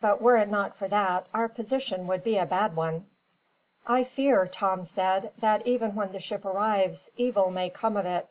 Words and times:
But 0.00 0.20
were 0.20 0.36
it 0.36 0.48
not 0.48 0.76
for 0.76 0.88
that, 0.88 1.28
our 1.32 1.48
position 1.48 2.08
would 2.08 2.24
be 2.24 2.36
a 2.38 2.44
bad 2.44 2.74
one." 2.74 3.06
"I 3.86 4.02
fear," 4.02 4.48
Tom 4.48 4.82
said, 4.82 5.30
"that 5.38 5.64
even 5.64 5.94
when 5.94 6.10
the 6.10 6.18
ship 6.18 6.44
arrives, 6.44 7.08
evil 7.16 7.52
may 7.52 7.70
come 7.70 7.96
of 7.96 8.04
it." 8.04 8.26